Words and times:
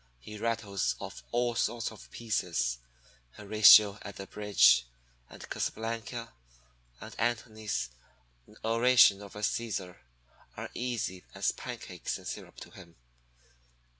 He 0.17 0.39
rattles 0.39 0.95
off 0.97 1.21
all 1.29 1.53
sorts 1.53 1.91
of 1.91 2.09
pieces, 2.09 2.79
Horatio 3.33 3.99
at 4.01 4.15
the 4.15 4.25
Bridge, 4.25 4.87
and 5.29 5.47
Casabianca, 5.47 6.33
and 6.99 7.15
Anthony's 7.19 7.91
Oration 8.65 9.21
Over 9.21 9.43
Caesar, 9.43 10.01
are 10.57 10.71
easy 10.73 11.23
as 11.35 11.51
pancakes 11.51 12.17
and 12.17 12.27
syrup 12.27 12.55
to 12.61 12.71
him. 12.71 12.95